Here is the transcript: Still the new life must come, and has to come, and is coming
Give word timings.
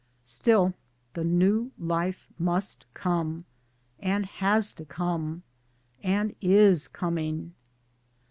Still 0.23 0.73
the 1.13 1.23
new 1.23 1.71
life 1.77 2.27
must 2.39 2.87
come, 2.95 3.45
and 3.99 4.25
has 4.25 4.73
to 4.73 4.83
come, 4.85 5.43
and 6.01 6.33
is 6.41 6.87
coming 6.87 7.53